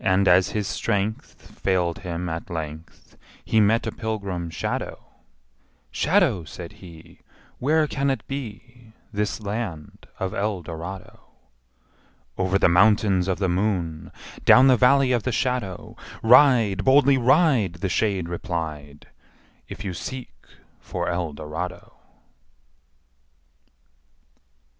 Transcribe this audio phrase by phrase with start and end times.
[0.00, 5.04] And, as his strength Failed him at length, He met a pilgrim shadow:
[5.92, 7.20] ``Shadow,'' says he,
[7.62, 11.30] ``Where can it be, This land of Eldorado?''
[12.36, 14.10] Over the Mountains Of the Moon,
[14.44, 15.94] Down the Valley of the Shadow,
[16.24, 19.06] Ride, boldly ride,'' The shade replied,
[19.70, 20.34] ``If you seek
[20.80, 21.92] for Eldorado!''